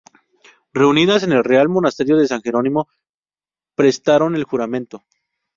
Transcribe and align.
Reunidas 0.73 1.21
en 1.21 1.31
el 1.31 1.43
Real 1.43 1.69
Monasterio 1.69 2.17
de 2.17 2.27
San 2.27 2.41
Jerónimo 2.41 2.89
prestaron 3.75 4.33
el 4.35 4.45
juramento. 4.45 5.03